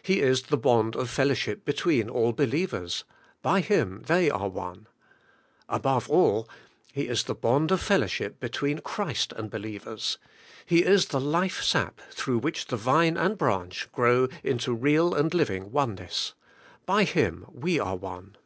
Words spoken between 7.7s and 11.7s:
of fellowship between Christ and believers; He is the life